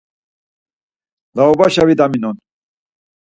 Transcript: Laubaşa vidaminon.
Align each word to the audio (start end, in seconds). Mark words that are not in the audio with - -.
Laubaşa 1.35 1.83
vidaminon. 1.87 2.37